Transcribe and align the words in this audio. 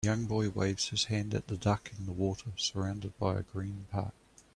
A 0.03 0.07
young 0.07 0.25
boy 0.25 0.49
waves 0.49 0.89
his 0.89 1.03
hand 1.03 1.35
at 1.35 1.45
the 1.45 1.55
duck 1.57 1.91
in 1.95 2.07
the 2.07 2.11
water 2.11 2.53
surrounded 2.57 3.15
by 3.19 3.35
a 3.37 3.43
green 3.43 3.85
park. 3.91 4.15